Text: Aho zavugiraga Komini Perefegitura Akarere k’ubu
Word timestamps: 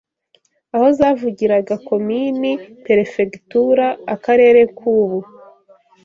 Aho 0.75 0.87
zavugiraga 0.97 1.75
Komini 1.87 2.51
Perefegitura 2.85 3.87
Akarere 4.13 4.61
k’ubu 4.77 5.19